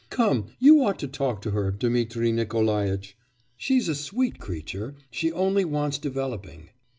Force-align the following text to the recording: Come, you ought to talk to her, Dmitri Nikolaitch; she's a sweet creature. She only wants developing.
Come, 0.09 0.45
you 0.57 0.83
ought 0.83 0.97
to 0.97 1.07
talk 1.07 1.43
to 1.43 1.51
her, 1.51 1.69
Dmitri 1.71 2.31
Nikolaitch; 2.31 3.15
she's 3.55 3.87
a 3.87 3.93
sweet 3.93 4.39
creature. 4.39 4.95
She 5.11 5.31
only 5.31 5.63
wants 5.63 5.99
developing. 5.99 6.71